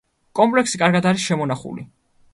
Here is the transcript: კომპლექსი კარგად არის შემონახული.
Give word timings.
კომპლექსი 0.39 0.81
კარგად 0.83 1.09
არის 1.11 1.29
შემონახული. 1.29 1.89